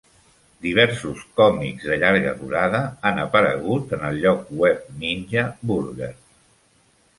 Diversos 0.65 1.19
còmics 1.39 1.85
de 1.89 1.97
llarga 2.05 2.31
durada 2.39 2.81
han 3.11 3.21
aparegut 3.25 3.95
en 3.99 4.09
el 4.09 4.19
lloc 4.25 4.51
web 4.65 4.91
ninja 5.05 5.47
Burger. 5.73 6.13